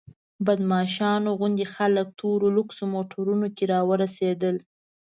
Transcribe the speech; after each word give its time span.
بدماشانو 0.45 1.29
غوندې 1.39 1.65
خلک 1.75 2.07
تورو 2.19 2.47
لوکسو 2.57 2.83
موټرو 2.93 3.33
کې 3.55 3.63
راورسېدل. 3.71 4.55